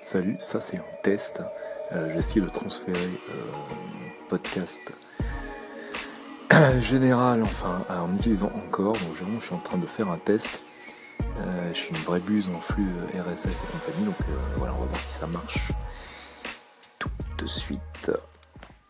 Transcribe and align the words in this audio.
Salut, 0.00 0.36
ça 0.38 0.60
c'est 0.60 0.78
un 0.78 0.84
test. 1.02 1.42
Euh, 1.92 2.10
J'essaie 2.14 2.40
de 2.40 2.48
transférer 2.48 2.98
euh, 2.98 3.32
podcast 4.28 4.92
général, 6.80 7.42
enfin, 7.42 7.84
en 7.88 8.14
utilisant 8.16 8.52
encore. 8.66 8.92
Donc 8.94 9.16
je 9.40 9.44
suis 9.44 9.54
en 9.54 9.58
train 9.58 9.78
de 9.78 9.86
faire 9.86 10.08
un 10.08 10.18
test. 10.18 10.60
Euh, 11.40 11.70
je 11.72 11.78
suis 11.78 11.90
une 11.90 12.02
vraie 12.02 12.20
buse 12.20 12.48
en 12.48 12.60
flux 12.60 12.86
euh, 13.14 13.22
RSS 13.22 13.46
et 13.46 13.66
compagnie, 13.72 14.04
donc 14.06 14.20
euh, 14.20 14.34
voilà, 14.56 14.72
on 14.74 14.80
va 14.80 14.86
voir 14.86 15.00
si 15.00 15.14
ça 15.14 15.26
marche 15.26 15.72
tout 16.98 17.10
de 17.38 17.46
suite. 17.46 18.12